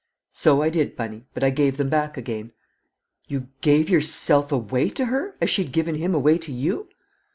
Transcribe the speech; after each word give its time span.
"So 0.33 0.63
I 0.63 0.71
did, 0.71 0.95
Bunny, 0.95 1.27
but 1.35 1.43
I 1.43 1.51
gave 1.51 1.77
them 1.77 1.87
back 1.89 2.17
again." 2.17 2.53
"You 3.27 3.49
gave 3.61 3.87
yourself 3.87 4.51
away 4.51 4.89
to 4.89 5.05
her, 5.05 5.37
as 5.39 5.51
she'd 5.51 5.71
given 5.71 5.93
him 5.93 6.15
away 6.15 6.39
to 6.39 6.51
you?" 6.51 6.89